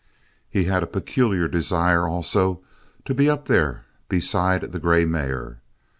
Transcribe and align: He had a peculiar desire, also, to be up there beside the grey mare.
He 0.49 0.63
had 0.63 0.81
a 0.81 0.87
peculiar 0.87 1.47
desire, 1.47 2.07
also, 2.07 2.61
to 3.05 3.13
be 3.13 3.29
up 3.29 3.45
there 3.47 3.85
beside 4.09 4.61
the 4.71 4.79
grey 4.79 5.05
mare. 5.05 5.59